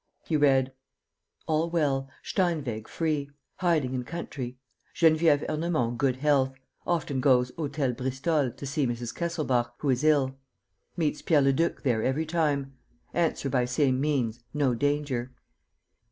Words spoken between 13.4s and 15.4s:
by same means. No danger."